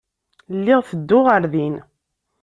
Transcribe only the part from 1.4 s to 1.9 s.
din.